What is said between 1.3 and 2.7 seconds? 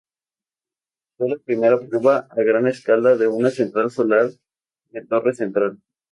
primera prueba a gran